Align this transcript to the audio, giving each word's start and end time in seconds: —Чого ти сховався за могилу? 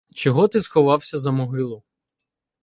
—Чого 0.13 0.47
ти 0.47 0.61
сховався 0.61 1.17
за 1.17 1.31
могилу? 1.31 1.83